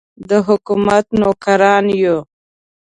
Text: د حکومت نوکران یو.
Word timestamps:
د 0.29 0.31
حکومت 0.47 1.05
نوکران 1.19 1.85
یو. 2.01 2.17